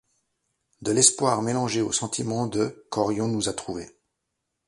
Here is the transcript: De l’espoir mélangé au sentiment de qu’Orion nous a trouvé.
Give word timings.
De 0.81 0.91
l’espoir 0.91 1.43
mélangé 1.43 1.79
au 1.83 1.91
sentiment 1.91 2.47
de 2.47 2.87
qu’Orion 2.89 3.27
nous 3.27 3.49
a 3.49 3.53
trouvé. 3.53 3.85